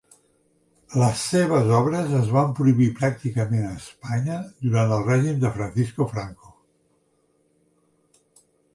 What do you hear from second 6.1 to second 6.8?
Franco.